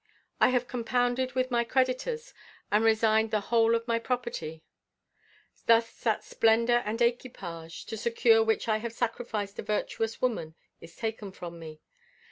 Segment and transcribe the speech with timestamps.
[0.39, 2.33] I have compounded with my creditors,
[2.71, 4.63] and resigned the whole of my property.
[5.67, 10.95] Thus that splendor and equipage, to secure which I have sacrificed a virtuous woman, is
[10.95, 11.81] taken from me.